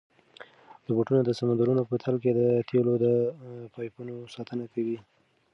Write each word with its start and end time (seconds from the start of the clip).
روبوټونه 0.87 1.21
د 1.23 1.29
سمندرونو 1.39 1.81
په 1.89 1.95
تل 2.03 2.15
کې 2.23 2.31
د 2.39 2.41
تېلو 2.69 2.93
د 3.03 3.05
پایپونو 3.73 4.15
ساتنه 4.35 4.65
کوي. 4.73 4.97